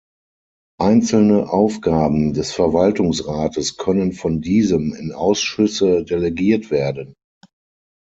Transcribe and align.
Einzelne 0.79 1.47
Aufgaben 1.53 2.33
des 2.33 2.51
Verwaltungsrates 2.53 3.77
können 3.77 4.13
von 4.13 4.41
diesem 4.41 4.95
in 4.95 5.11
Ausschüsse 5.13 6.03
delegiert 6.03 6.71
werden. 6.71 7.13